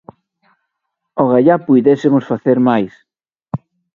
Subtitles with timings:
[1.21, 2.93] Ogallá puidésemos facer máis.